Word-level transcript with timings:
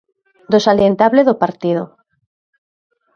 Do 0.51 0.59
salientable 0.67 1.21
do 1.27 1.39
partido. 1.43 1.83